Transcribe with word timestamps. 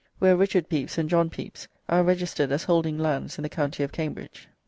I, 0.19 0.33
1273), 0.33 0.33
where 0.33 0.35
Richard 0.83 0.95
Pepis 0.95 0.97
and 0.97 1.09
John 1.11 1.29
Pepes 1.29 1.67
are 1.87 2.03
registered 2.03 2.51
as 2.51 2.63
holding 2.63 2.97
lands 2.97 3.37
in 3.37 3.43
the 3.43 3.49
county 3.49 3.83
of 3.83 3.91
Cambridge. 3.91 4.47